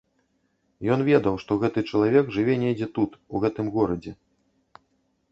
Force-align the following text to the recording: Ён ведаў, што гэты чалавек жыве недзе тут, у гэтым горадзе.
Ён 0.93 0.99
ведаў, 1.09 1.35
што 1.43 1.57
гэты 1.63 1.83
чалавек 1.91 2.31
жыве 2.37 2.55
недзе 2.61 2.87
тут, 2.95 3.11
у 3.35 3.43
гэтым 3.43 3.69
горадзе. 3.77 4.15